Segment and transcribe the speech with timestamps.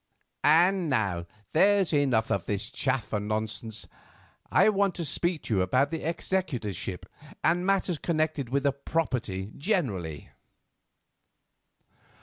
[0.43, 3.85] And now, there's enough of this chaff and nonsense.
[4.51, 7.05] I want to speak to you about the executorship
[7.43, 10.29] and matters connected with the property generally."